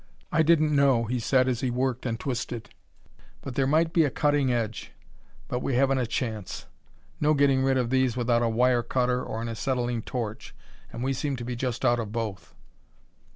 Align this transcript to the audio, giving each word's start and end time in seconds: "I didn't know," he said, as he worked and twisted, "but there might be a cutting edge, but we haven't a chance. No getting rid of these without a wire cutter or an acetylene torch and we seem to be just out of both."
"I 0.31 0.41
didn't 0.41 0.75
know," 0.75 1.03
he 1.03 1.19
said, 1.19 1.47
as 1.47 1.59
he 1.59 1.69
worked 1.69 2.07
and 2.07 2.19
twisted, 2.19 2.69
"but 3.43 3.53
there 3.53 3.67
might 3.67 3.93
be 3.93 4.03
a 4.03 4.09
cutting 4.09 4.51
edge, 4.51 4.93
but 5.47 5.59
we 5.59 5.75
haven't 5.75 5.99
a 5.99 6.07
chance. 6.07 6.65
No 7.19 7.35
getting 7.35 7.61
rid 7.61 7.77
of 7.77 7.91
these 7.91 8.17
without 8.17 8.41
a 8.41 8.49
wire 8.49 8.81
cutter 8.81 9.23
or 9.23 9.43
an 9.43 9.47
acetylene 9.47 10.01
torch 10.01 10.55
and 10.91 11.03
we 11.03 11.13
seem 11.13 11.35
to 11.35 11.45
be 11.45 11.55
just 11.55 11.85
out 11.85 11.99
of 11.99 12.11
both." 12.11 12.55